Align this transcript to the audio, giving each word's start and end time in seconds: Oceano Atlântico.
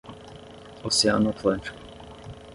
Oceano 0.83 1.29
Atlântico. 1.29 1.75